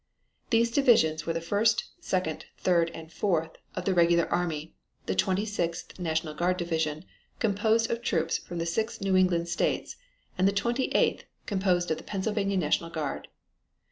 [0.49, 4.73] These divisions were the 1st, 2d, 3d and 4th of the Regular Army,
[5.05, 7.05] the 26th National Guard Division,
[7.37, 9.97] composed of troops from the six New England States,
[10.39, 13.27] and the 28th, composed of the Pennsylvania National Guard.